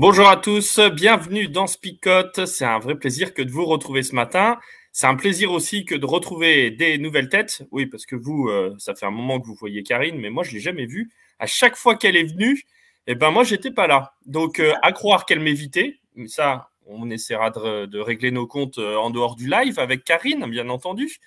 [0.00, 2.46] Bonjour à tous, bienvenue dans Spicote.
[2.46, 4.56] C'est un vrai plaisir que de vous retrouver ce matin.
[4.92, 7.64] C'est un plaisir aussi que de retrouver des nouvelles têtes.
[7.72, 10.44] Oui, parce que vous, euh, ça fait un moment que vous voyez Karine, mais moi,
[10.44, 11.10] je ne l'ai jamais vue.
[11.40, 12.62] À chaque fois qu'elle est venue,
[13.08, 14.14] eh ben, moi, j'étais pas là.
[14.24, 15.98] Donc, euh, à croire qu'elle m'évitait.
[16.28, 20.68] Ça, on essaiera de, régler nos comptes euh, en dehors du live avec Karine, bien
[20.68, 21.18] entendu.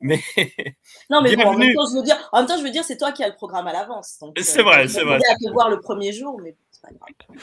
[0.00, 0.20] Mais
[1.10, 2.96] non, mais en, même temps, je veux dire, en même temps, je veux dire, c'est
[2.96, 4.22] toi qui as le programme à l'avance.
[4.36, 5.16] C'est vrai, c'est vrai.
[5.16, 7.34] à te voir le premier jour, mais c'est pas grave.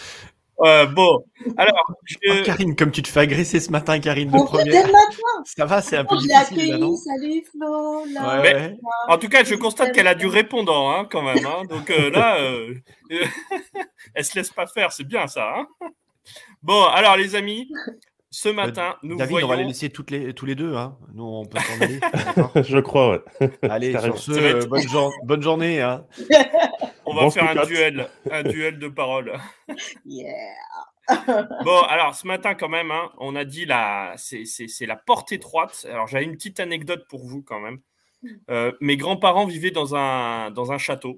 [0.62, 1.24] Euh, bon,
[1.56, 1.86] alors.
[1.90, 4.88] Oh, Karine, comme tu te fais agresser ce matin, Karine, de première.
[5.46, 6.78] Ça va, c'est un peu difficile.
[6.78, 8.06] non salut Flo.
[9.08, 11.46] en tout cas, je constate qu'elle a du répondant, hein, quand même.
[11.46, 11.64] Hein.
[11.70, 12.74] donc euh, là, euh,
[14.16, 15.54] elle se laisse pas faire, c'est bien ça.
[15.56, 15.68] Hein.
[16.64, 17.70] bon, alors les amis,
[18.32, 19.48] ce matin, nous David, voyons...
[19.48, 20.76] on va les laisser toutes les, tous les deux.
[20.76, 20.98] Hein.
[21.14, 22.00] Nous, on peut s'en aller.
[22.68, 23.50] je crois, ouais.
[23.70, 25.82] Allez, sur ce, bonne, bonne, journée.
[25.82, 26.06] Hein.
[27.08, 29.34] On va faire un duel, un duel de paroles.
[30.06, 30.36] Yeah.
[31.64, 35.88] bon, alors ce matin quand même, hein, on a dit la, c'est la porte étroite.
[35.90, 37.80] Alors j'avais une petite anecdote pour vous quand même.
[38.50, 41.18] Euh, mes grands-parents vivaient dans un, dans un château.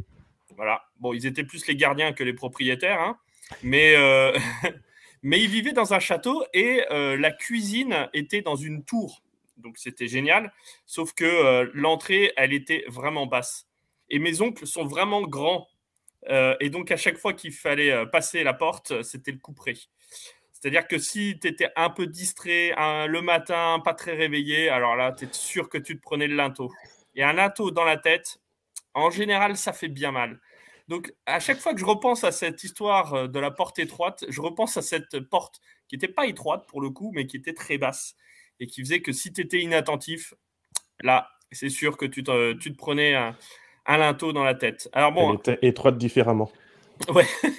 [0.55, 0.83] Voilà.
[0.99, 3.17] Bon, ils étaient plus les gardiens que les propriétaires, hein,
[3.63, 4.37] mais, euh,
[5.23, 9.23] mais ils vivaient dans un château et euh, la cuisine était dans une tour.
[9.57, 10.53] Donc c'était génial.
[10.85, 13.67] Sauf que l'entrée, elle était vraiment basse.
[14.09, 15.67] Et mes oncles sont vraiment grands.
[16.27, 19.53] Euh, et donc, à chaque fois qu'il fallait euh, passer la porte, c'était le coup
[19.53, 19.73] près.
[20.51, 22.73] C'est-à-dire que si tu étais un peu distrait
[23.07, 26.35] le matin, pas très réveillé, alors là, tu es sûr que tu te prenais le
[26.35, 26.69] linteau.
[27.15, 28.41] Et un linteau dans la tête,
[28.93, 30.39] en général, ça fait bien mal.
[30.89, 34.25] Donc, à chaque fois que je repense à cette histoire euh, de la porte étroite,
[34.27, 37.53] je repense à cette porte qui n'était pas étroite pour le coup, mais qui était
[37.53, 38.15] très basse
[38.59, 40.33] et qui faisait que si tu étais inattentif,
[41.01, 43.13] là, c'est sûr que tu te, tu te prenais
[43.89, 44.87] un linteau dans la tête.
[44.93, 45.31] Alors bon.
[45.31, 46.49] Elle était étroite différemment.
[47.07, 47.25] Ouais.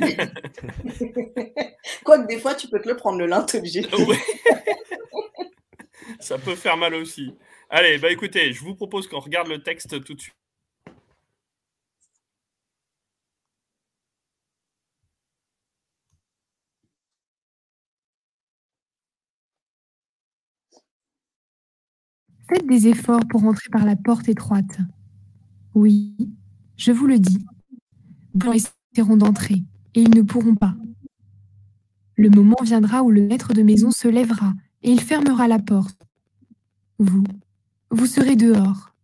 [2.05, 3.89] Quoique des fois, tu peux te le prendre le linteau Jésus.
[6.21, 7.35] Ça peut faire mal aussi.
[7.71, 10.35] Allez, bah écoutez, je vous propose qu'on regarde le texte tout de suite.
[22.47, 24.81] Faites des efforts pour entrer par la porte étroite.
[25.75, 26.17] Oui,
[26.77, 27.45] je vous le dis.
[28.35, 28.57] Blancs
[28.95, 29.63] essaieront d'entrer,
[29.95, 30.75] et ils ne pourront pas.
[32.17, 36.03] Le moment viendra où le maître de maison se lèvera, et il fermera la porte.
[36.99, 37.25] Vous,
[37.91, 38.95] vous serez dehors.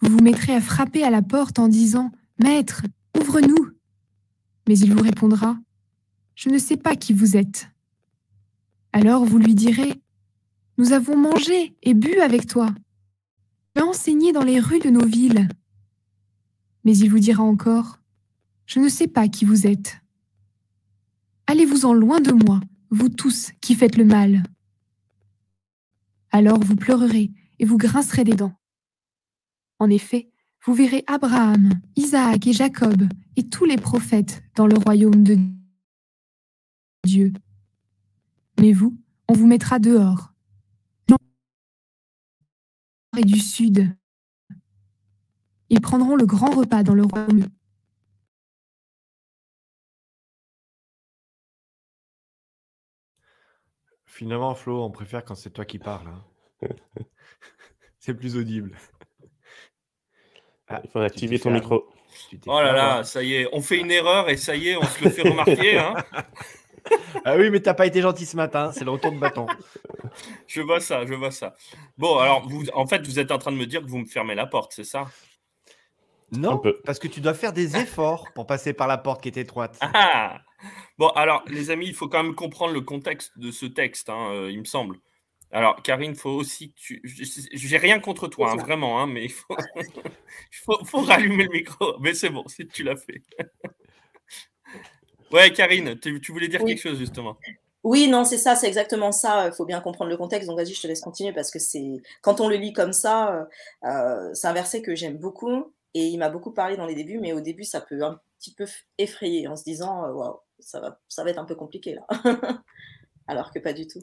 [0.00, 2.10] Vous vous mettrez à frapper à la porte en disant
[2.42, 2.82] Maître,
[3.20, 3.70] ouvre-nous.
[4.68, 5.56] Mais il vous répondra
[6.34, 7.68] Je ne sais pas qui vous êtes.
[8.92, 9.94] Alors vous lui direz
[10.78, 12.74] Nous avons mangé et bu avec toi.
[13.74, 15.48] Tu as enseigné dans les rues de nos villes.
[16.84, 17.98] Mais il vous dira encore,
[18.66, 20.00] Je ne sais pas qui vous êtes.
[21.46, 22.60] Allez-vous-en loin de moi,
[22.90, 24.42] vous tous qui faites le mal.
[26.30, 28.54] Alors vous pleurerez et vous grincerez des dents.
[29.78, 30.30] En effet,
[30.64, 33.02] vous verrez Abraham, Isaac et Jacob
[33.36, 35.36] et tous les prophètes dans le royaume de
[37.04, 37.32] Dieu.
[38.60, 38.96] Mais vous,
[39.28, 40.32] on vous mettra dehors.
[43.18, 43.94] Et du sud,
[45.72, 47.46] ils prendront le grand repas dans le royaume.
[54.04, 56.08] Finalement, Flo, on préfère quand c'est toi qui parles.
[56.08, 56.68] Hein.
[57.98, 58.76] c'est plus audible.
[60.68, 61.88] Ah, il faut activer ton micro.
[62.46, 64.84] Oh là là, ça y est, on fait une erreur et ça y est, on
[64.84, 65.78] se le fait remarquer.
[65.78, 65.94] Hein.
[67.24, 69.46] ah oui, mais t'as pas été gentil ce matin, c'est le retour de bâton.
[70.46, 71.54] je vois ça, je vois ça.
[71.96, 74.04] Bon, alors, vous, en fait, vous êtes en train de me dire que vous me
[74.04, 75.08] fermez la porte, c'est ça?
[76.32, 79.36] Non, parce que tu dois faire des efforts pour passer par la porte qui est
[79.36, 79.78] étroite.
[79.80, 80.40] Ah
[80.98, 84.30] bon, alors, les amis, il faut quand même comprendre le contexte de ce texte, hein,
[84.32, 84.98] euh, il me semble.
[85.50, 87.02] Alors, Karine, il faut aussi que tu.
[87.04, 89.54] J'ai rien contre toi, hein, vraiment, hein, mais il faut...
[90.84, 91.98] faut, rallumer le micro.
[92.00, 93.22] Mais c'est bon, si tu l'as fait.
[95.32, 97.36] ouais, Karine, tu, voulais dire quelque chose, justement.
[97.84, 99.48] Oui, non, c'est ça, c'est exactement ça.
[99.48, 100.48] Il faut bien comprendre le contexte.
[100.48, 103.46] Donc, vas-y, je te laisse continuer parce que c'est quand on le lit comme ça,
[103.84, 107.18] euh, c'est un verset que j'aime beaucoup et il m'a beaucoup parlé dans les débuts,
[107.18, 108.66] mais au début, ça peut un petit peu
[108.98, 112.06] effrayer en se disant, waouh, ça va, ça va être un peu compliqué là.
[113.26, 114.02] Alors que pas du tout.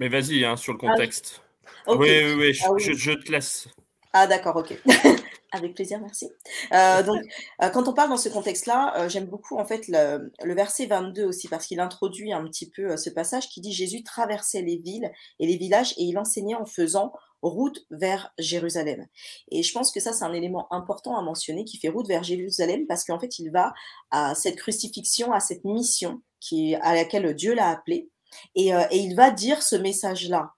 [0.00, 1.42] Mais vas-y, hein, sur le ah contexte.
[1.86, 3.68] Oui, oui, oui, ah je, je, te laisse.
[4.12, 4.74] Ah d'accord, ok.
[5.50, 6.28] Avec plaisir, merci.
[6.72, 7.22] Euh, donc,
[7.62, 11.24] euh, quand on parle dans ce contexte-là, euh, j'aime beaucoup en fait le, verset 22
[11.24, 15.10] aussi parce qu'il introduit un petit peu ce passage qui dit Jésus traversait les villes
[15.38, 17.12] et les villages et il enseignait en faisant
[17.42, 19.06] route vers Jérusalem.
[19.50, 22.22] Et je pense que ça, c'est un élément important à mentionner qui fait route vers
[22.22, 23.74] Jérusalem parce qu'en fait, il va
[24.10, 28.08] à cette crucifixion, à cette mission qui, à laquelle Dieu l'a appelé
[28.54, 30.52] et, et il va dire ce message-là.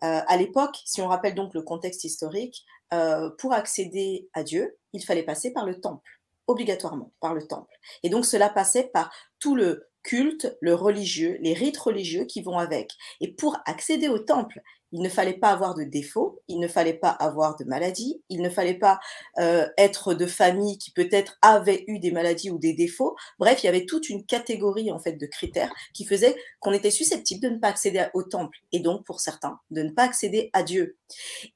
[0.00, 5.02] à l'époque, si on rappelle donc le contexte historique, euh, pour accéder à Dieu, il
[5.02, 7.74] fallait passer par le temple, obligatoirement par le temple.
[8.02, 12.58] Et donc cela passait par tout le culte, le religieux, les rites religieux qui vont
[12.58, 12.92] avec.
[13.20, 14.60] Et pour accéder au temple,
[14.92, 18.42] il ne fallait pas avoir de défauts, il ne fallait pas avoir de maladie, il
[18.42, 19.00] ne fallait pas
[19.38, 23.16] euh, être de famille qui peut-être avait eu des maladies ou des défauts.
[23.38, 26.90] Bref, il y avait toute une catégorie en fait de critères qui faisaient qu'on était
[26.90, 30.50] susceptible de ne pas accéder au temple et donc pour certains de ne pas accéder
[30.52, 30.98] à Dieu.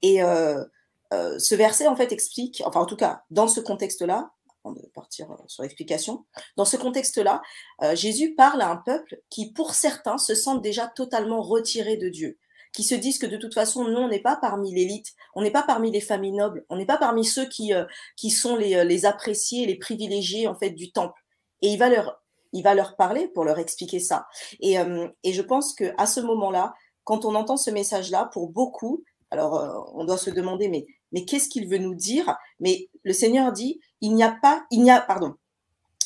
[0.00, 0.64] Et euh,
[1.12, 4.30] euh, ce verset, en fait, explique, enfin, en tout cas, dans ce contexte-là,
[4.72, 6.24] de partir euh, sur l'explication,
[6.56, 7.42] dans ce contexte-là,
[7.82, 12.08] euh, Jésus parle à un peuple qui, pour certains, se sentent déjà totalement retirés de
[12.08, 12.38] Dieu,
[12.72, 15.50] qui se disent que de toute façon, nous, on n'est pas parmi l'élite, on n'est
[15.50, 17.72] pas parmi les familles nobles, on n'est pas parmi ceux qui,
[18.16, 21.20] qui sont les, les appréciés, les privilégiés, en fait, du temple.
[21.62, 22.22] Et il va leur,
[22.52, 24.26] il va leur parler pour leur expliquer ça.
[24.60, 24.76] Et,
[25.22, 26.74] et je pense que à ce moment-là,
[27.04, 31.48] quand on entend ce message-là, pour beaucoup, alors on doit se demander, mais mais qu'est-ce
[31.48, 32.36] qu'il veut nous dire?
[32.60, 35.34] Mais le Seigneur dit, il n'y a pas, il n'y a, pardon,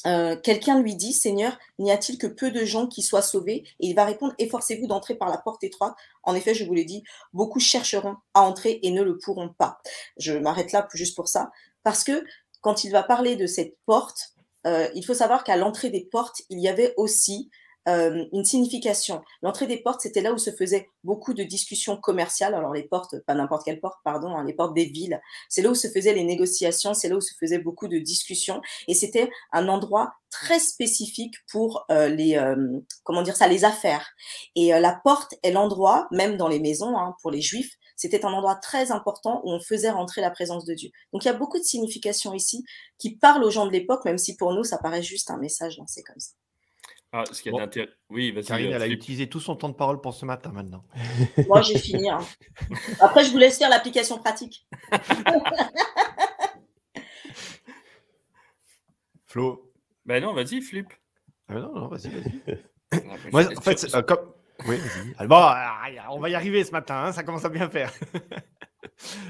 [0.07, 3.65] euh, quelqu'un lui dit, Seigneur, n'y a-t-il que peu de gens qui soient sauvés?
[3.81, 5.95] Et il va répondre, efforcez-vous d'entrer par la porte étroite.
[6.23, 7.03] En effet, je vous l'ai dit,
[7.33, 9.79] beaucoup chercheront à entrer et ne le pourront pas.
[10.17, 11.51] Je m'arrête là juste pour ça,
[11.83, 12.25] parce que
[12.61, 14.35] quand il va parler de cette porte,
[14.67, 17.51] euh, il faut savoir qu'à l'entrée des portes, il y avait aussi
[17.89, 19.23] euh, une signification.
[19.43, 22.55] L'entrée des portes, c'était là où se faisaient beaucoup de discussions commerciales.
[22.55, 25.21] Alors les portes, pas n'importe quelle porte, pardon, hein, les portes des villes.
[25.49, 28.61] C'est là où se faisaient les négociations, c'est là où se faisaient beaucoup de discussions.
[28.87, 34.11] Et c'était un endroit très spécifique pour euh, les, euh, comment dire ça, les affaires.
[34.55, 38.33] Et la porte est l'endroit, même dans les maisons, hein, pour les juifs, c'était un
[38.33, 40.91] endroit très important où on faisait rentrer la présence de Dieu.
[41.13, 42.65] Donc il y a beaucoup de significations ici
[42.97, 45.77] qui parlent aux gens de l'époque, même si pour nous ça paraît juste un message
[45.77, 46.40] lancé comme ça.
[47.13, 47.69] Ah, ce qui est bon.
[48.09, 50.85] Oui, Karine, elle a utilisé tout son temps de parole pour ce matin maintenant.
[51.49, 52.09] Moi, j'ai fini.
[52.09, 52.21] Hein.
[53.01, 54.69] Après, je vous laisse faire l'application pratique.
[59.27, 59.73] Flo.
[60.05, 60.87] Ben non, vas-y, Flip.
[61.49, 62.41] Ah ben non, non, vas-y, vas-y.
[62.93, 62.99] Ah,
[63.31, 64.33] Moi, en fait, euh, comme...
[64.67, 65.29] Oui, vas-y.
[65.29, 65.47] Bon,
[66.11, 67.93] on va y arriver ce matin, hein, ça commence à bien faire.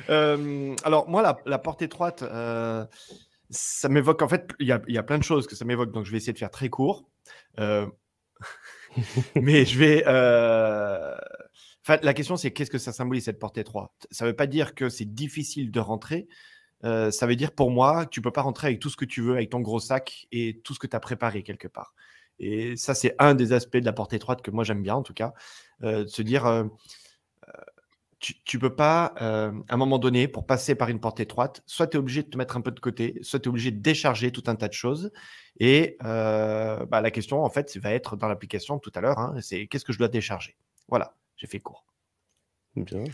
[0.08, 2.86] euh, alors, moi, la, la porte étroite, euh,
[3.50, 5.92] ça m'évoque, en fait, il y a, y a, plein de choses que ça m'évoque,
[5.92, 7.04] donc je vais essayer de faire très court.
[7.58, 7.86] Euh...
[9.36, 10.04] mais je vais.
[10.06, 11.16] Euh...
[12.02, 14.06] La question, c'est qu'est-ce que ça symbolise cette porte étroite?
[14.10, 16.28] Ça ne veut pas dire que c'est difficile de rentrer.
[16.84, 19.20] Euh, ça veut dire pour moi tu peux pas rentrer avec tout ce que tu
[19.20, 21.94] veux, avec ton gros sac et tout ce que tu as préparé quelque part.
[22.38, 25.02] Et ça, c'est un des aspects de la porte étroite que moi j'aime bien en
[25.02, 25.34] tout cas,
[25.80, 26.68] de se dire
[28.20, 31.62] tu ne peux pas, euh, à un moment donné, pour passer par une porte étroite,
[31.66, 33.70] soit tu es obligé de te mettre un peu de côté, soit tu es obligé
[33.70, 35.10] de décharger tout un tas de choses.
[35.58, 39.34] Et euh, bah, la question, en fait, va être dans l'application tout à l'heure, hein,
[39.40, 40.56] c'est qu'est-ce que je dois décharger?
[40.88, 41.86] Voilà, j'ai fait court.
[42.76, 43.04] Bien.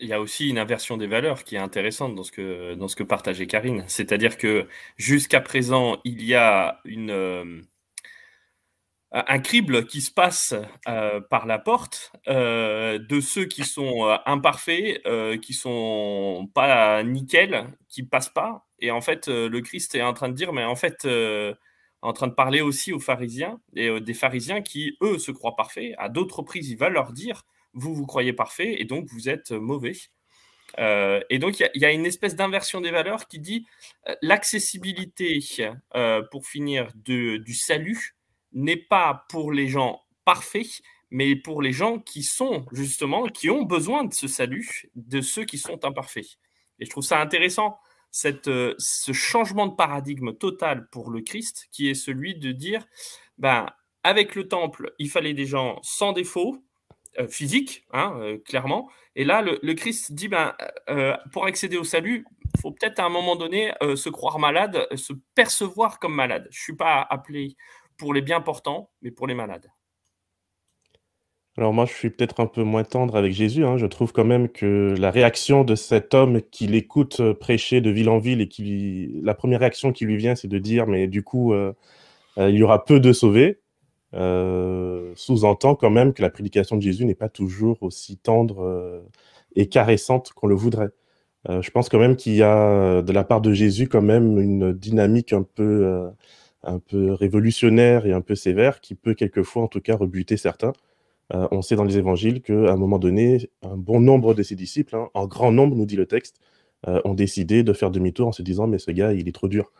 [0.00, 2.88] Il y a aussi une inversion des valeurs qui est intéressante dans ce que, dans
[2.88, 3.84] ce que partageait Karine.
[3.86, 7.10] C'est-à-dire que jusqu'à présent, il y a une...
[7.10, 7.60] Euh,
[9.10, 10.54] un crible qui se passe
[10.86, 15.02] euh, par la porte euh, de ceux qui sont euh, imparfaits,
[15.40, 18.66] qui sont pas nickel, qui passent pas.
[18.80, 21.08] Et en fait, le Christ est en train de dire, mais en fait,
[22.02, 25.94] en train de parler aussi aux pharisiens et des pharisiens qui, eux, se croient parfaits.
[25.98, 29.50] À d'autres reprises, il va leur dire, vous vous croyez parfait et donc vous êtes
[29.50, 29.96] mauvais.
[30.78, 33.66] et donc, il y, a une espèce d'inversion des valeurs qui dit
[34.22, 35.40] l'accessibilité,
[36.30, 38.17] pour finir, du salut
[38.52, 43.62] n'est pas pour les gens parfaits, mais pour les gens qui sont justement, qui ont
[43.62, 46.38] besoin de ce salut, de ceux qui sont imparfaits.
[46.78, 47.78] Et je trouve ça intéressant,
[48.10, 52.86] cette, euh, ce changement de paradigme total pour le Christ, qui est celui de dire,
[53.36, 53.66] ben,
[54.02, 56.62] avec le temple, il fallait des gens sans défaut,
[57.18, 58.90] euh, physique, hein, euh, clairement.
[59.16, 60.54] Et là, le, Christ dit, ben,
[61.32, 62.24] pour accéder au salut,
[62.54, 66.46] il faut peut-être à un moment donné se croire malade, se percevoir comme malade.
[66.52, 67.56] Je suis pas appelé
[67.98, 69.70] pour les bien portants, mais pour les malades.
[71.58, 73.64] Alors moi, je suis peut-être un peu moins tendre avec Jésus.
[73.64, 73.78] Hein.
[73.78, 77.90] Je trouve quand même que la réaction de cet homme qui l'écoute euh, prêcher de
[77.90, 81.08] ville en ville et qui la première réaction qui lui vient, c'est de dire, mais
[81.08, 81.72] du coup, euh,
[82.38, 83.60] euh, il y aura peu de sauvés,
[84.12, 89.02] sous-entend quand même que la prédication de Jésus n'est pas toujours aussi tendre
[89.56, 90.90] et caressante qu'on le voudrait.
[91.48, 94.72] je pense quand même qu'il y a de la part de Jésus quand même une
[94.72, 96.08] dynamique un peu,
[96.62, 100.72] un peu révolutionnaire et un peu sévère qui peut quelquefois en tout cas rebuter certains.
[101.34, 104.54] Euh, on sait dans les évangiles qu'à un moment donné, un bon nombre de ses
[104.54, 106.40] disciples, hein, en grand nombre, nous dit le texte,
[106.88, 109.48] euh, ont décidé de faire demi-tour en se disant mais ce gars, il est trop
[109.48, 109.72] dur.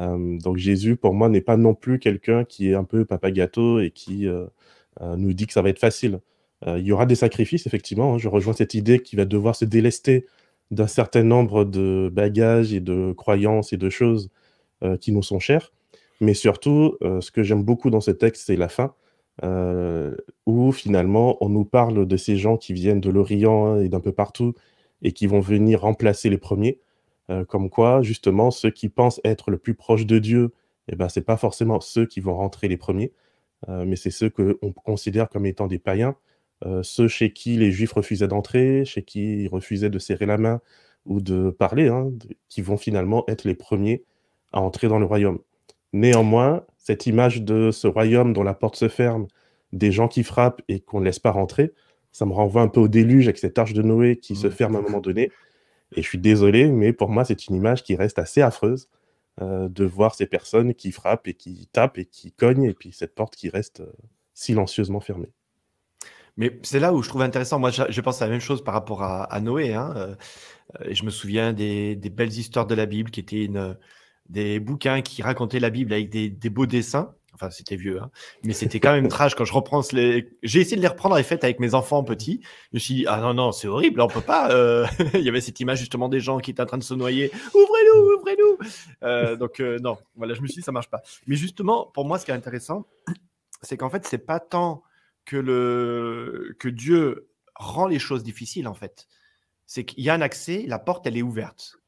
[0.00, 3.30] Euh, donc Jésus, pour moi, n'est pas non plus quelqu'un qui est un peu papa
[3.30, 4.26] gâteau et qui
[5.16, 6.20] nous dit que ça va être facile.
[6.66, 8.14] il y aura des sacrifices, effectivement.
[8.14, 8.18] Hein.
[8.18, 10.26] je rejoins cette idée qu'il va devoir se délester
[10.70, 14.30] d'un certain nombre de bagages et de croyances et de choses
[15.00, 15.72] qui nous sont chères.
[16.24, 18.94] Mais surtout, ce que j'aime beaucoup dans ce texte, c'est la fin.
[19.42, 20.14] Euh,
[20.46, 23.98] où finalement on nous parle de ces gens qui viennent de l'Orient hein, et d'un
[23.98, 24.54] peu partout
[25.02, 26.78] et qui vont venir remplacer les premiers.
[27.30, 30.52] Euh, comme quoi, justement, ceux qui pensent être le plus proche de Dieu,
[30.88, 33.12] eh ben, ce n'est pas forcément ceux qui vont rentrer les premiers,
[33.68, 36.16] euh, mais c'est ceux qu'on considère comme étant des païens,
[36.82, 40.60] ceux chez qui les Juifs refusaient d'entrer, chez qui ils refusaient de serrer la main
[41.04, 42.10] ou de parler, hein,
[42.48, 44.04] qui vont finalement être les premiers
[44.52, 45.40] à entrer dans le royaume.
[45.94, 49.28] Néanmoins, cette image de ce royaume dont la porte se ferme,
[49.72, 51.72] des gens qui frappent et qu'on ne laisse pas rentrer,
[52.10, 54.74] ça me renvoie un peu au déluge avec cette arche de Noé qui se ferme
[54.74, 55.30] à un moment donné.
[55.94, 58.88] Et je suis désolé, mais pour moi, c'est une image qui reste assez affreuse
[59.40, 62.90] euh, de voir ces personnes qui frappent et qui tapent et qui cognent, et puis
[62.90, 63.92] cette porte qui reste euh,
[64.32, 65.30] silencieusement fermée.
[66.36, 67.60] Mais c'est là où je trouve intéressant.
[67.60, 69.74] Moi, je, pense à la même chose par rapport à, Noé.
[69.74, 69.94] Hein.
[69.96, 70.14] Euh,
[70.86, 73.76] et je me souviens des, des, belles histoires de la Bible qui étaient une,
[74.28, 77.14] des bouquins qui racontaient la Bible avec des, beaux dessins.
[77.34, 78.12] Enfin, c'était vieux, hein.
[78.44, 80.30] mais c'était quand même trash quand je reprends les.
[80.44, 82.40] J'ai essayé de les reprendre les fêtes avec mes enfants petits.
[82.70, 84.52] Je me suis dit, ah non, non, c'est horrible, on peut pas.
[84.52, 84.86] Euh.
[85.14, 87.32] Il y avait cette image justement des gens qui étaient en train de se noyer.
[87.52, 88.58] Ouvrez-nous, ouvrez-nous.
[89.02, 91.02] Euh, donc, euh, non, voilà, je me suis dit, ça marche pas.
[91.26, 92.86] Mais justement, pour moi, ce qui est intéressant,
[93.62, 94.84] c'est qu'en fait, c'est pas tant
[95.24, 96.54] que, le...
[96.60, 99.08] que Dieu rend les choses difficiles, en fait.
[99.66, 101.80] C'est qu'il y a un accès, la porte, elle est ouverte.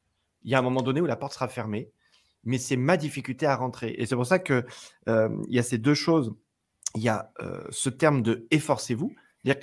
[0.43, 1.89] Il y a un moment donné où la porte sera fermée
[2.47, 3.93] mais c'est ma difficulté à rentrer.
[3.97, 4.65] Et c'est pour ça qu'il
[5.09, 6.33] euh, y a ces deux choses.
[6.95, 9.13] Il y a euh, ce terme de efforcez-vous,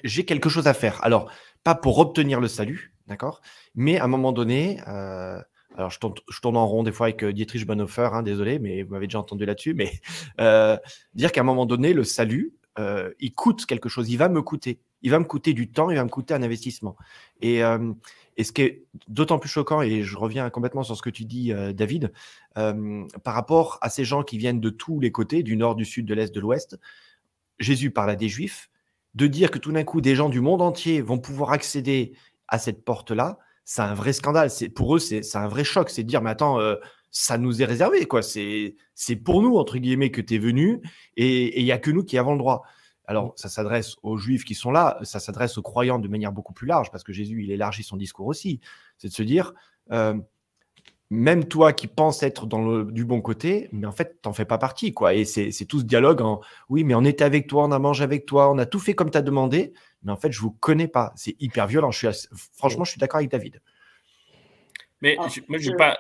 [0.04, 1.02] j'ai quelque chose à faire.
[1.02, 1.30] Alors,
[1.64, 3.40] pas pour obtenir le salut, d'accord
[3.74, 5.40] Mais à un moment donné, euh,
[5.76, 9.06] alors je tourne, en rond des fois avec Dietrich Bonhoeffer, hein, désolé, mais vous m'avez
[9.06, 10.00] déjà entendu là-dessus, mais
[11.14, 14.81] dire qu'à un moment donné, le salut, il coûte quelque chose, il va me coûter.
[15.02, 16.97] Il va me coûter du temps, il va me coûter un investissement.
[17.43, 17.62] Et,
[18.37, 21.25] et ce qui est d'autant plus choquant, et je reviens complètement sur ce que tu
[21.25, 22.12] dis, euh, David,
[22.59, 25.85] euh, par rapport à ces gens qui viennent de tous les côtés, du nord, du
[25.85, 26.78] sud, de l'est, de l'ouest,
[27.59, 28.71] Jésus parle à des juifs,
[29.14, 32.12] de dire que tout d'un coup, des gens du monde entier vont pouvoir accéder
[32.49, 34.50] à cette porte-là, c'est un vrai scandale.
[34.50, 35.88] C'est Pour eux, c'est un vrai choc.
[35.88, 36.75] C'est de dire, mais attends, euh,
[37.14, 38.23] ça nous est réservé, quoi.
[38.23, 40.83] C'est pour nous, entre guillemets, que tu es venu,
[41.16, 42.64] et il n'y a que nous qui avons le droit.
[43.06, 46.52] Alors, ça s'adresse aux juifs qui sont là, ça s'adresse aux croyants de manière beaucoup
[46.52, 48.61] plus large, parce que Jésus, il élargit son discours aussi.
[48.99, 49.54] C'est de se dire,
[49.92, 50.14] euh,
[51.09, 54.44] même toi qui penses être dans le, du bon côté, mais en fait, t'en fais
[54.44, 55.14] pas partie, quoi.
[55.14, 58.02] Et c'est tout ce dialogue en, oui, mais on était avec toi, on a mangé
[58.02, 60.50] avec toi, on a tout fait comme tu as demandé, mais en fait, je vous
[60.50, 61.12] connais pas.
[61.14, 61.90] C'est hyper violent.
[62.54, 63.61] Franchement, je suis d'accord avec David.
[65.00, 65.98] Mais ah, moi, je n'ai pas,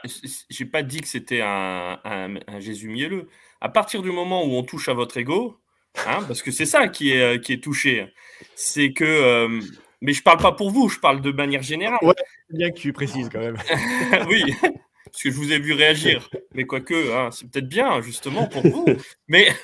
[0.72, 3.28] pas dit que c'était un, un Jésus mielleux.
[3.60, 5.60] À partir du moment où on touche à votre ego,
[6.06, 8.12] Hein, parce que c'est ça qui est, euh, qui est touché.
[8.54, 9.04] C'est que.
[9.04, 9.60] Euh,
[10.00, 11.98] mais je parle pas pour vous, je parle de manière générale.
[12.02, 12.14] Ouais,
[12.50, 13.56] bien que tu précises quand même.
[14.28, 16.28] oui, parce que je vous ai vu réagir.
[16.52, 18.86] Mais quoique, hein, c'est peut-être bien, justement, pour vous.
[19.28, 19.48] Mais.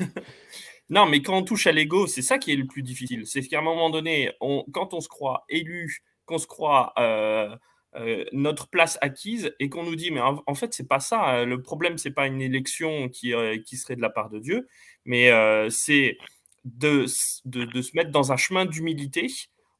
[0.92, 3.24] Non, mais quand on touche à l'ego, c'est ça qui est le plus difficile.
[3.24, 7.54] C'est qu'à un moment donné, on, quand on se croit élu, qu'on se croit euh,
[7.96, 11.44] euh, notre place acquise et qu'on nous dit mais en, fait c'est pas ça euh,
[11.44, 14.68] le problème c'est pas une élection qui, euh, qui serait de la part de Dieu
[15.04, 15.28] mais
[15.70, 16.16] c'est
[16.64, 17.06] de,
[17.46, 19.26] de, se mettre dans un chemin d'humilité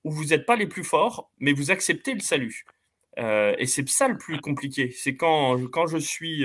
[0.02, 2.64] où vous n'êtes pas les plus forts mais vous acceptez le salut.
[3.16, 4.90] Et c'est ça le plus compliqué.
[4.90, 6.44] C'est quand, quand je suis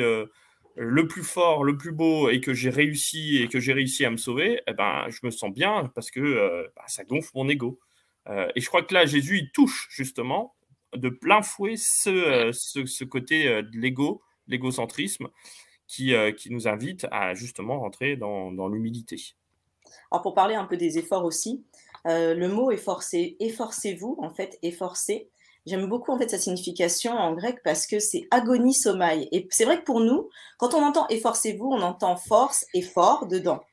[0.75, 4.11] le plus fort le plus beau et que j'ai réussi et que j'ai réussi à
[4.11, 7.79] me sauver eh ben je me sens bien parce que bah, ça gonfle mon ego.
[8.27, 10.54] Et je crois que là Jésus il touche justement
[10.95, 15.27] de plein fouet ce, euh, ce, côté euh, de l'ego, l'égocentrisme,
[15.87, 19.35] qui, euh, qui nous invite à justement rentrer dans, dans l'humilité.
[20.11, 21.63] Alors pour parler un peu des efforts aussi,
[22.07, 25.27] le mot efforcer, efforcez-vous, en fait, efforcer.
[25.65, 29.27] J'aime beaucoup en fait sa signification en grec parce que c'est agonie sommeil.
[29.31, 33.63] Et c'est vrai que pour nous, quand on entend efforcez-vous, on entend force, effort dedans.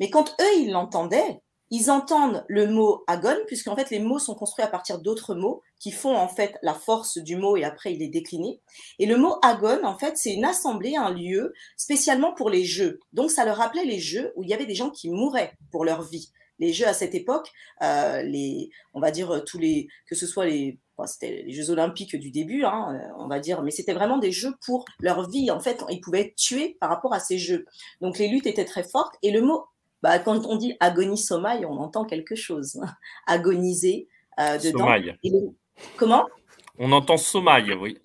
[0.00, 1.42] Mais quand eux, ils l'entendaient,
[1.74, 5.60] ils entendent le mot agon, puisqu'en fait, les mots sont construits à partir d'autres mots
[5.80, 8.60] qui font en fait la force du mot et après il est décliné.
[9.00, 13.00] Et le mot agon, en fait, c'est une assemblée, un lieu spécialement pour les jeux.
[13.12, 15.84] Donc ça leur rappelait les jeux où il y avait des gens qui mouraient pour
[15.84, 16.30] leur vie.
[16.60, 17.50] Les jeux à cette époque,
[17.82, 20.78] euh, les, on va dire tous les, que ce soit les
[21.48, 24.84] Jeux Olympiques du début, hein, euh, on va dire, mais c'était vraiment des jeux pour
[25.00, 25.50] leur vie.
[25.50, 27.66] En fait, ils pouvaient être tués par rapport à ces jeux.
[28.00, 29.16] Donc les luttes étaient très fortes.
[29.22, 29.64] Et le mot
[30.04, 32.78] bah, quand on dit agonie sommeil, on entend quelque chose.
[33.26, 34.06] Agoniser
[34.38, 34.86] euh, dedans.
[35.96, 36.26] Comment?
[36.78, 37.96] On entend sommeil, oui.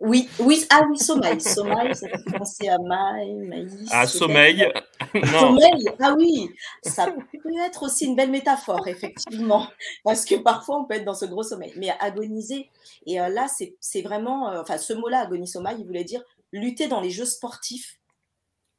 [0.00, 1.40] Oui, oui, ah oui, sommeil.
[1.40, 3.92] Sommeil, ça fait penser à maïs, maïs.
[3.92, 4.68] À sommeil.
[5.14, 6.50] sommeil, ah oui.
[6.82, 9.68] Ça peut être aussi une belle métaphore, effectivement.
[10.02, 11.72] Parce que parfois, on peut être dans ce gros sommeil.
[11.76, 12.68] Mais agoniser,
[13.06, 16.88] et euh, là, c'est vraiment, euh, enfin, ce mot-là, agonie sommeil, il voulait dire lutter
[16.88, 18.00] dans les jeux sportifs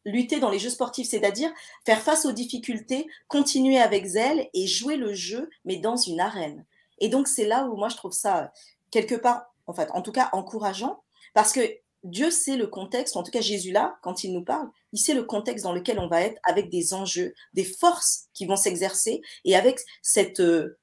[0.05, 1.51] lutter dans les jeux sportifs, c'est-à-dire
[1.85, 6.65] faire face aux difficultés, continuer avec zèle et jouer le jeu, mais dans une arène.
[6.99, 8.51] Et donc, c'est là où moi, je trouve ça,
[8.91, 11.61] quelque part, en fait, en tout cas, encourageant, parce que
[12.03, 15.15] Dieu sait le contexte, en tout cas Jésus là, quand il nous parle, il sait
[15.15, 19.21] le contexte dans lequel on va être avec des enjeux, des forces qui vont s'exercer
[19.43, 20.77] et avec cet euh,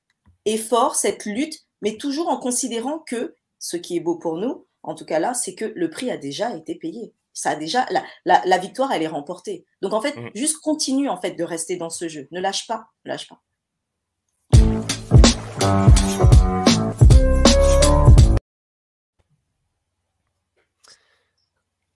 [0.47, 4.97] effort, cette lutte, mais toujours en considérant que ce qui est beau pour nous, en
[4.97, 7.87] tout cas là, c'est que le prix a déjà été payé ça a déjà
[8.25, 9.65] la, victoire elle est remportée.
[9.81, 10.31] Donc en fait, mm.
[10.35, 12.29] juste continue en fait de rester dans ce jeu.
[12.31, 13.43] Ne lâche pas, ne lâche pas.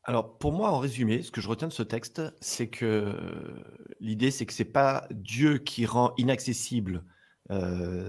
[0.05, 3.13] Alors pour moi, en résumé, ce que je retiens de ce texte, c'est que
[3.99, 7.05] l'idée, c'est que c'est pas Dieu qui rend inaccessible
[7.51, 8.09] euh,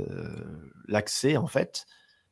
[0.87, 1.85] l'accès, en fait.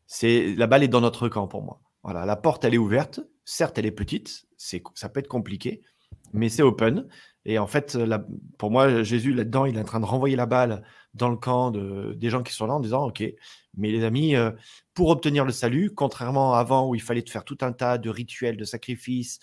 [0.07, 1.81] C'est la balle est dans notre camp pour moi.
[2.03, 3.21] Voilà, la porte elle est ouverte.
[3.45, 5.81] Certes, elle est petite, ça peut être compliqué,
[6.33, 7.07] mais c'est open.
[7.45, 7.97] Et en fait,
[8.57, 11.69] pour moi, Jésus, là-dedans, il est en train de renvoyer la balle dans le camp
[11.69, 13.23] de, des gens qui sont là en disant, OK,
[13.77, 14.51] mais les amis, euh,
[14.93, 18.09] pour obtenir le salut, contrairement à avant où il fallait faire tout un tas de
[18.09, 19.39] rituels, de sacrifices,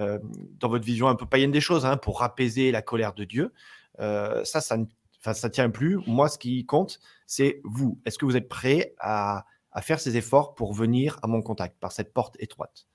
[0.00, 0.18] euh,
[0.58, 3.52] dans votre vision un peu païenne des choses, hein, pour apaiser la colère de Dieu,
[4.00, 5.98] euh, ça, ça ne tient plus.
[6.06, 8.00] Moi, ce qui compte, c'est vous.
[8.06, 11.78] Est-ce que vous êtes prêt à, à faire ces efforts pour venir à mon contact
[11.78, 12.86] par cette porte étroite?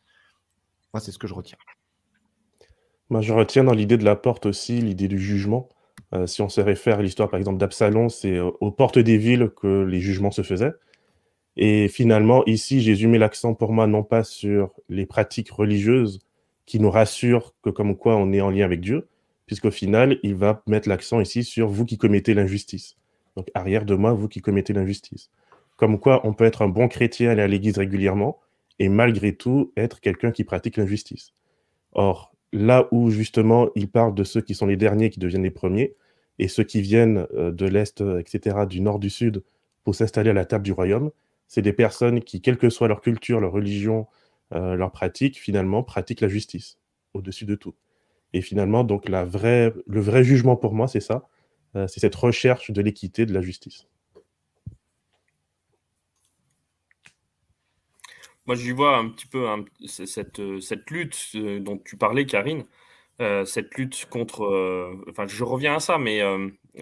[0.94, 1.58] Moi, c'est ce que je retiens.
[3.10, 5.70] Moi, je retiens dans l'idée de la porte aussi l'idée du jugement.
[6.14, 9.18] Euh, si on se réfère à l'histoire, par exemple, d'Absalom, c'est euh, aux portes des
[9.18, 10.74] villes que les jugements se faisaient.
[11.58, 16.22] Et finalement, ici, Jésus met l'accent pour moi non pas sur les pratiques religieuses
[16.66, 19.08] qui nous rassurent que comme quoi on est en lien avec Dieu,
[19.46, 22.96] puisqu'au final, il va mettre l'accent ici sur vous qui commettez l'injustice.
[23.36, 25.32] Donc, arrière de moi, vous qui commettez l'injustice.
[25.78, 28.40] Comme quoi, on peut être un bon chrétien, aller à l'église régulièrement,
[28.80, 31.34] et malgré tout être quelqu'un qui pratique l'injustice.
[31.94, 35.52] Or, là où justement il parle de ceux qui sont les derniers qui deviennent les
[35.52, 35.96] premiers,
[36.40, 39.44] et ceux qui viennent euh, de l'Est, euh, etc., du Nord, du Sud,
[39.84, 41.12] pour s'installer à la table du royaume,
[41.48, 44.08] c'est des personnes qui, quelle que soit leur culture, leur religion,
[44.54, 46.78] euh, leur pratique, finalement, pratiquent la justice
[47.14, 47.76] au-dessus de tout.
[48.34, 51.28] Et finalement, donc, la le vrai jugement pour moi, c'est ça,
[51.74, 53.88] c'est cette recherche de l'équité, de la justice.
[58.50, 59.46] Moi, j'y vois un petit peu
[59.86, 62.66] cette, cette, lutte euh, dont tu parlais, Karine,
[63.22, 64.44] euh, cette lutte contre.
[64.44, 66.20] Euh, enfin, je reviens à ça, mais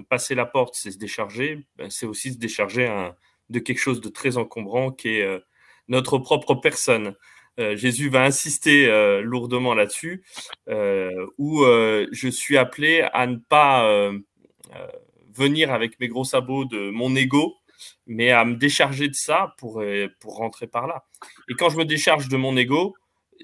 [0.07, 1.67] passer la porte, c'est se décharger.
[1.75, 3.09] Ben, c'est aussi se décharger
[3.49, 5.27] de quelque chose de très encombrant qui est
[5.89, 7.15] notre propre personne.
[7.57, 8.87] Jésus va insister
[9.21, 10.23] lourdement là-dessus,
[11.37, 14.09] où je suis appelé à ne pas
[15.35, 17.57] venir avec mes gros sabots de mon ego,
[18.05, 21.05] mais à me décharger de ça pour, euh, pour rentrer par là.
[21.49, 22.95] Et quand je me décharge de mon ego,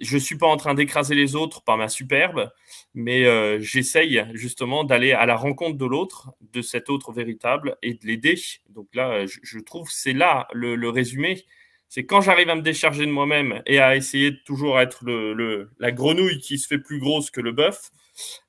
[0.02, 2.52] je ne suis pas en train d'écraser les autres par ma superbe,
[2.94, 7.94] mais euh, j'essaye justement d'aller à la rencontre de l'autre, de cet autre véritable, et
[7.94, 8.36] de l'aider.
[8.70, 11.44] Donc là, je, trouve c'est là le, résumé.
[11.90, 15.70] C'est quand j'arrive à me décharger de moi-même et à essayer de toujours être le,
[15.78, 17.92] la grenouille qui se fait plus grosse que le bœuf,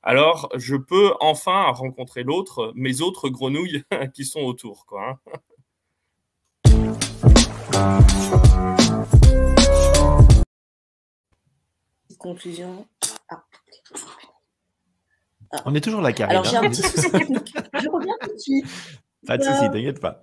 [0.02, 3.82] alors je peux enfin rencontrer l'autre, mes autres grenouilles
[4.14, 4.86] qui sont autour.
[4.98, 5.18] Hein.
[12.18, 12.87] Conclusion.
[13.28, 13.44] Ah.
[15.66, 16.32] On est toujours là, Karine.
[16.32, 16.70] Alors, j'ai un hein.
[16.70, 17.54] petit souci technique.
[17.74, 18.66] Je reviens tout de suite.
[19.26, 20.22] Pas de souci, t'inquiète pas.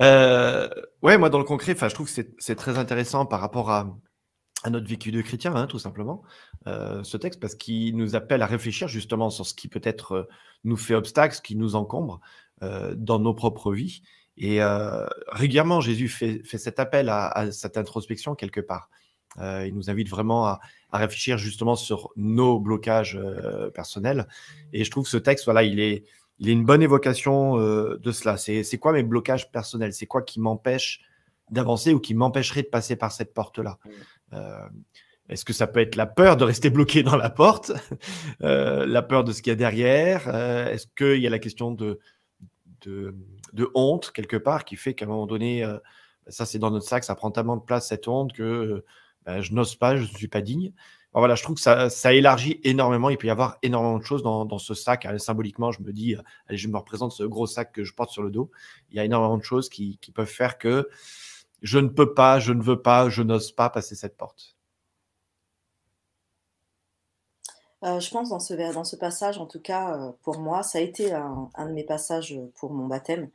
[0.00, 0.68] Euh,
[1.02, 3.96] ouais, moi, dans le concret, je trouve que c'est très intéressant par rapport à,
[4.64, 6.22] à notre vécu de chrétien, hein, tout simplement,
[6.66, 10.28] euh, ce texte, parce qu'il nous appelle à réfléchir justement sur ce qui peut-être euh,
[10.64, 12.20] nous fait obstacle, ce qui nous encombre
[12.94, 14.02] dans nos propres vies.
[14.36, 14.60] Et
[15.28, 18.88] régulièrement, Jésus fait, fait, cet appel à, cette introspection quelque part.
[19.38, 20.60] il nous invite vraiment à,
[20.92, 23.18] réfléchir justement sur nos blocages
[23.74, 24.26] personnels.
[24.72, 26.04] Et je trouve ce texte, voilà, il est,
[26.38, 28.36] il est une bonne évocation de cela.
[28.36, 29.92] C'est quoi mes blocages personnels?
[29.92, 31.00] C'est quoi qui m'empêche
[31.50, 33.78] d'avancer ou qui m'empêcherait de passer par cette porte-là?
[35.28, 37.72] Est-ce que ça peut être la peur de rester bloqué dans la porte,
[38.42, 40.28] euh, la peur de ce qu'il y a derrière?
[40.28, 42.00] Euh, Est-ce qu'il y a la question de,
[42.82, 43.14] de,
[43.74, 45.78] honte quelque part qui fait qu'à un moment donné, euh,
[46.28, 48.84] ça c'est dans notre sac, ça prend tellement de place cette honte que
[49.26, 50.72] ben, je n'ose pas, je ne suis pas digne.
[51.14, 53.10] voilà, je trouve que ça, ça, élargit énormément.
[53.10, 55.06] Il peut y avoir énormément de choses dans, ce sac.
[55.18, 56.16] symboliquement, je me dis,
[56.48, 58.50] allez, je me représente ce gros sac que je porte sur le dos.
[58.90, 60.88] Il y a énormément de choses qui peuvent faire que
[61.62, 64.51] je ne peux pas, je ne veux pas, je n'ose pas passer cette porte.
[67.84, 70.78] Euh, je pense dans ce, dans ce passage, en tout cas euh, pour moi, ça
[70.78, 73.28] a été un, de mes passages pour mon baptême,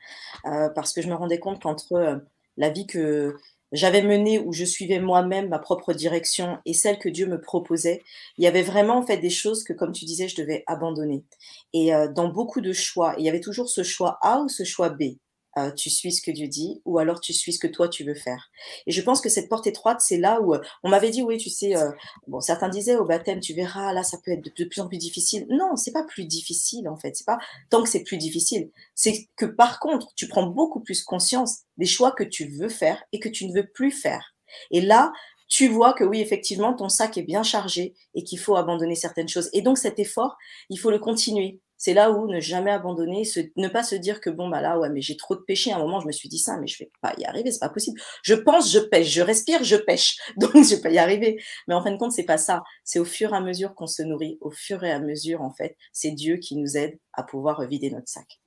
[0.45, 2.21] euh, parce que je me rendais compte qu'entre
[2.55, 3.35] la vie que
[3.73, 8.01] j'avais menée, où je suivais moi-même ma propre direction, et celle que Dieu me proposait,
[8.37, 11.25] il y avait vraiment en fait des choses que, comme tu disais, je devais abandonner.
[11.73, 14.89] Et dans beaucoup de choix, il y avait toujours ce choix A ou ce choix
[14.89, 15.17] B.
[15.57, 18.03] Euh, tu suis ce que Dieu dit, ou alors tu suis ce que toi tu
[18.03, 18.51] veux faire.
[18.85, 21.37] Et je pense que cette porte étroite, c'est là où euh, on m'avait dit, oui,
[21.37, 21.91] tu sais, euh,
[22.27, 24.97] bon, certains disaient au baptême, tu verras, là, ça peut être de, plus en plus
[24.97, 25.47] difficile.
[25.49, 27.15] Non, c'est pas plus difficile en fait.
[27.15, 27.39] C'est pas
[27.69, 31.85] tant que c'est plus difficile, c'est que par contre, tu prends beaucoup plus conscience des
[31.85, 34.35] choix que tu veux faire et que tu ne veux plus faire.
[34.71, 35.11] Et là,
[35.47, 39.29] tu vois que oui, effectivement, ton sac est bien chargé et qu'il faut abandonner certaines
[39.29, 39.49] choses.
[39.53, 40.37] Et donc cet effort,
[40.69, 43.23] il faut le continuer c'est là où ne jamais abandonner,
[43.55, 45.71] ne pas se dire que bon bah là ouais mais j'ai trop de péché.
[45.71, 47.59] À un moment je me suis dit ça mais je vais pas y arriver, c'est
[47.59, 47.99] pas possible.
[48.23, 51.41] Je pense, je pêche, je respire, je pêche, donc je vais pas y arriver.
[51.67, 52.63] Mais en fin de compte c'est pas ça.
[52.83, 55.51] C'est au fur et à mesure qu'on se nourrit, au fur et à mesure en
[55.51, 58.39] fait, c'est Dieu qui nous aide à pouvoir vider notre sac.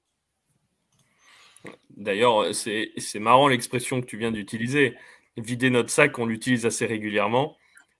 [1.90, 4.96] D'ailleurs c'est marrant l'expression que tu viens d'utiliser.
[5.36, 7.56] Vider notre sac, on l'utilise assez régulièrement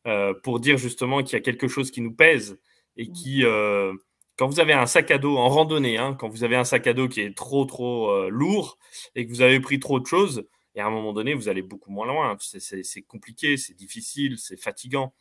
[0.07, 2.59] euh, pour dire justement qu'il y a quelque chose qui nous pèse
[2.97, 3.93] et qui euh,
[4.41, 6.87] quand vous avez un sac à dos en randonnée, hein, quand vous avez un sac
[6.87, 8.79] à dos qui est trop trop euh, lourd
[9.15, 11.61] et que vous avez pris trop de choses, et à un moment donné, vous allez
[11.61, 12.39] beaucoup moins loin.
[12.41, 15.13] C'est compliqué, c'est difficile, c'est fatigant.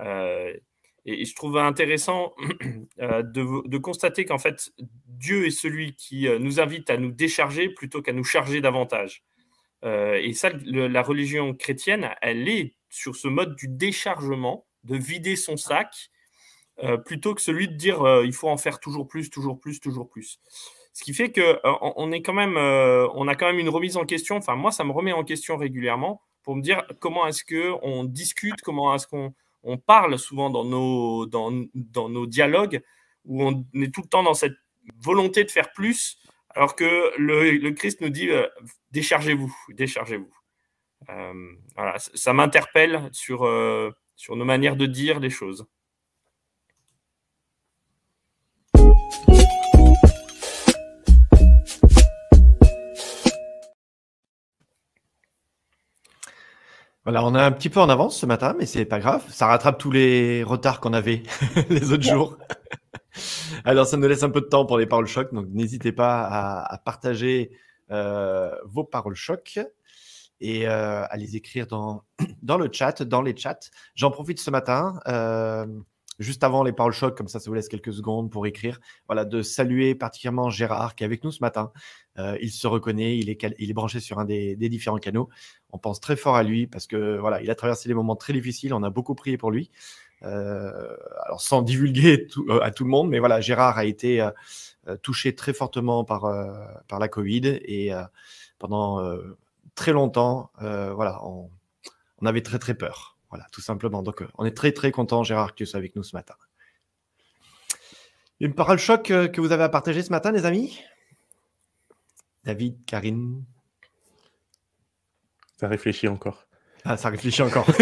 [0.00, 0.52] Euh,
[1.04, 2.34] et, je trouve intéressant
[3.00, 4.72] euh, de, constater qu'en fait,
[5.06, 9.22] Dieu est celui qui nous invite à nous décharger plutôt qu'à nous charger davantage.
[9.84, 15.56] et ça, la religion chrétienne, elle est sur ce mode du déchargement, de vider son
[15.56, 16.10] sac
[16.82, 19.78] euh, plutôt que celui de dire euh, il faut en faire toujours plus, toujours plus,
[19.78, 20.40] toujours plus.
[20.92, 23.96] Ce qui fait que euh, on est quand même, on a quand même une remise
[23.96, 24.36] en question.
[24.36, 28.04] Enfin, moi, ça me remet en question régulièrement pour me dire comment est-ce que on
[28.04, 32.82] discute, comment est-ce qu'on on parle souvent dans nos, dans, dans, nos dialogues
[33.24, 34.56] où on est tout le temps dans cette
[35.00, 36.18] volonté de faire plus,
[36.50, 38.28] alors que le, Christ nous dit
[38.90, 40.30] déchargez-vous, déchargez-vous.
[41.74, 43.48] voilà, ça m'interpelle sur,
[44.16, 45.66] sur nos manières de dire les choses.
[57.04, 59.22] Voilà, on est un petit peu en avance ce matin, mais c'est pas grave.
[59.28, 61.22] Ça rattrape tous les retards qu'on avait
[61.68, 62.38] les autres jours.
[63.64, 66.24] Alors, ça nous laisse un peu de temps pour les paroles choc, donc n'hésitez pas
[66.64, 67.50] à, partager
[67.90, 69.60] euh, vos paroles choc
[70.40, 72.04] et euh, à les écrire dans,
[72.58, 73.70] le chat, dans les chats.
[73.94, 74.98] J'en profite ce matin.
[75.06, 75.66] Euh,
[76.18, 78.80] juste avant les paroles choc, comme ça, ça vous laisse quelques secondes pour écrire.
[79.06, 81.72] Voilà, de saluer particulièrement Gérard qui est avec nous ce matin.
[82.18, 85.28] Euh, il se reconnaît, il est, branché sur un des, différents canaux.
[85.72, 88.32] On pense très fort à lui parce que voilà, il a traversé des moments très
[88.32, 88.72] difficiles.
[88.74, 89.70] On a beaucoup prié pour lui.
[90.22, 94.26] Euh, alors sans divulguer euh, à tout le monde, mais voilà, Gérard a été
[95.02, 96.26] touché très fortement par,
[96.98, 97.92] la Covid et
[98.58, 99.02] pendant
[99.74, 101.50] très longtemps, voilà, on
[102.26, 103.13] avait très très peur.
[103.34, 104.04] Voilà, tout simplement.
[104.04, 106.36] Donc, euh, on est très, très content, Gérard, que tu sois avec nous ce matin.
[108.38, 110.78] Une parole choc euh, que vous avez à partager ce matin, les amis?
[112.44, 113.42] David, Karine?
[115.56, 116.46] Ça réfléchit encore.
[116.84, 117.66] Ah, ça réfléchit encore.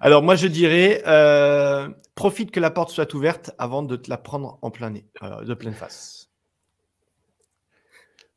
[0.00, 4.16] Alors, moi, je dirais euh, profite que la porte soit ouverte avant de te la
[4.16, 5.08] prendre en plein nez,
[5.42, 6.25] de pleine face.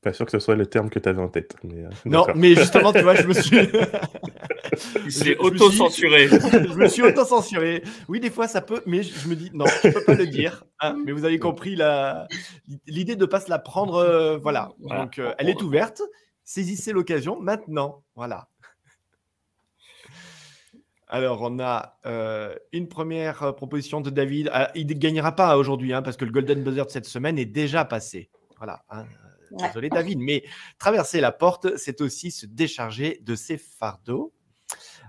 [0.01, 1.57] Pas sûr que ce soit le terme que tu avais en tête.
[1.65, 3.57] Euh, non, mais justement, tu vois, je me suis.
[5.03, 6.29] Il s'est auto-censuré.
[6.29, 7.83] je me suis auto-censuré.
[8.07, 10.27] Oui, des fois, ça peut, mais je me dis, non, je ne peux pas le
[10.27, 10.63] dire.
[10.79, 11.77] Hein, mais vous avez compris
[12.87, 13.95] l'idée de ne pas se la prendre.
[13.95, 14.71] Euh, voilà.
[14.79, 16.01] Donc, euh, elle est ouverte.
[16.45, 18.03] Saisissez l'occasion maintenant.
[18.15, 18.47] Voilà.
[21.09, 21.99] Alors, on a
[22.71, 24.49] une première proposition de David.
[24.53, 27.37] Ah, il ne gagnera pas aujourd'hui, hein, parce que le Golden Buzzer de cette semaine
[27.37, 28.29] est déjà passé.
[28.59, 28.83] Voilà.
[28.89, 29.05] Hein,
[29.51, 30.43] Désolé, David, mais
[30.77, 34.33] traverser la porte, c'est aussi se décharger de ses fardeaux.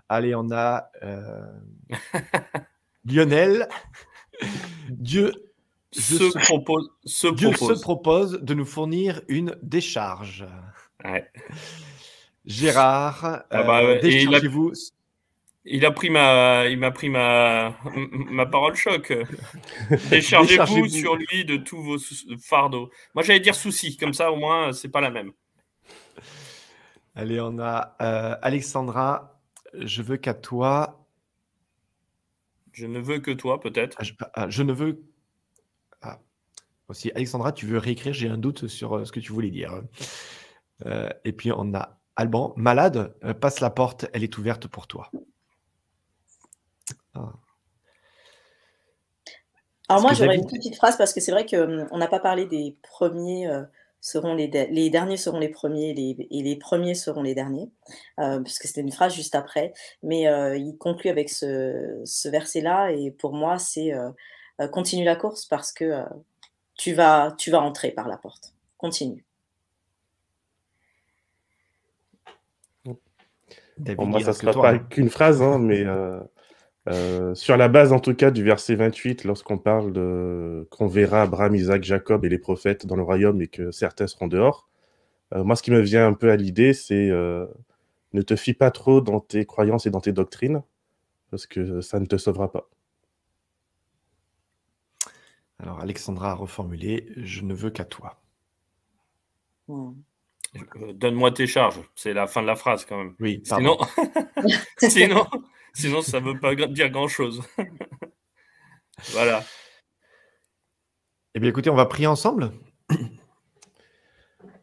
[0.08, 1.44] Allez, on a euh,
[3.04, 3.68] Lionel.
[4.88, 5.32] Dieu
[5.92, 7.78] se, propose, se Dieu propose.
[7.78, 10.46] se propose de nous fournir une décharge.
[11.04, 11.30] Ouais.
[12.44, 14.72] Gérard, Ah bah, euh, déchargez-vous.
[15.64, 17.76] Il a pris ma, il m'a pris ma,
[18.10, 19.12] ma parole choc.
[20.10, 21.98] Déchargez-vous sur lui de tous vos
[22.40, 22.90] fardeaux.
[23.14, 25.32] Moi, j'allais dire soucis, comme ça, au moins, c'est pas la même.
[27.14, 29.38] Allez, on a euh, Alexandra.
[29.74, 31.06] Je veux qu'à toi,
[32.72, 33.96] Je ne veux que toi, peut-être.
[34.00, 35.02] Ah, je, ah, je ne veux.
[36.00, 36.20] Ah.
[36.88, 39.82] Aussi, Alexandra, tu veux réécrire J'ai un doute sur euh, ce que tu voulais dire.
[40.86, 45.10] Euh, et puis on a Alban, malade, passe la porte, elle est ouverte pour toi.
[47.14, 47.32] Ah.
[49.88, 52.76] Alors moi, j'aurais une petite phrase parce que c'est vrai qu'on n'a pas parlé des
[52.82, 53.64] premiers euh,
[54.00, 57.68] seront les, de- les derniers seront les premiers les- et les premiers seront les derniers,
[58.20, 59.74] euh, parce que c'était une phrase juste après.
[60.04, 63.92] Mais euh, il conclut avec ce, ce verset-là et pour moi, c'est
[64.72, 66.04] continue la course parce que euh,
[66.76, 68.54] tu vas tu vas entrer par la porte.
[68.78, 69.24] Continue.
[73.78, 74.86] David, Bon, moi, ça que sera toi, pas hein.
[74.90, 75.84] qu'une phrase, hein, mais
[76.90, 81.22] euh, sur la base, en tout cas, du verset 28, lorsqu'on parle de qu'on verra
[81.22, 84.68] Abraham, Isaac, Jacob et les prophètes dans le royaume et que certains seront dehors,
[85.34, 87.46] euh, moi, ce qui me vient un peu à l'idée, c'est euh,
[88.12, 90.62] ne te fie pas trop dans tes croyances et dans tes doctrines,
[91.30, 92.68] parce que ça ne te sauvera pas.
[95.60, 98.18] Alors Alexandra a reformulé Je ne veux qu'à toi.
[100.94, 101.80] Donne-moi tes charges.
[101.94, 103.14] C'est la fin de la phrase, quand même.
[103.20, 103.78] Oui, pardon.
[104.78, 105.26] Sinon, sinon,
[105.74, 107.42] sinon, ça ne veut pas dire grand-chose.
[109.12, 109.44] voilà.
[111.34, 112.50] Eh bien, écoutez, on va prier ensemble.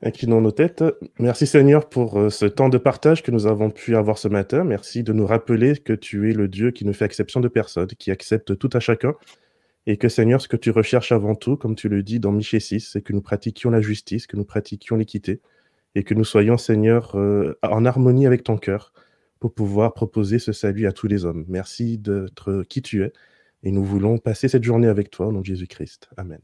[0.04, 0.84] Inclinons nos têtes.
[1.18, 4.64] Merci Seigneur pour euh, ce temps de partage que nous avons pu avoir ce matin.
[4.64, 7.88] Merci de nous rappeler que tu es le Dieu qui ne fait exception de personne,
[7.88, 9.16] qui accepte tout à chacun.
[9.88, 12.60] Et que Seigneur, ce que tu recherches avant tout, comme tu le dis dans Michée
[12.60, 15.42] 6, c'est que nous pratiquions la justice, que nous pratiquions l'équité,
[15.96, 18.92] et que nous soyons, Seigneur, euh, en harmonie avec ton cœur
[19.40, 21.46] pour pouvoir proposer ce salut à tous les hommes.
[21.48, 23.14] Merci d'être qui tu es,
[23.64, 26.10] et nous voulons passer cette journée avec toi au nom de Jésus-Christ.
[26.18, 26.40] Amen.